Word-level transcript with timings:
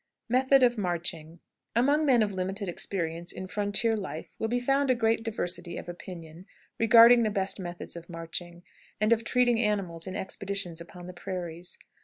METHOD 0.29 0.63
OF 0.63 0.79
MARCHING. 0.79 1.41
Among 1.75 2.07
men 2.07 2.23
of 2.23 2.31
limited 2.31 2.67
experience 2.67 3.31
in 3.31 3.45
frontier 3.45 3.95
life 3.95 4.35
will 4.39 4.47
be 4.47 4.59
found 4.59 4.89
a 4.89 4.95
great 4.95 5.21
diversity 5.21 5.77
of 5.77 5.87
opinion 5.87 6.47
regarding 6.79 7.21
the 7.21 7.29
best 7.29 7.59
methods 7.59 7.95
of 7.95 8.09
marching, 8.09 8.63
and 8.99 9.13
of 9.13 9.23
treating 9.23 9.59
animals 9.59 10.07
in 10.07 10.15
expeditions 10.15 10.81
upon 10.81 11.05
the 11.05 11.13
prairies. 11.13 11.77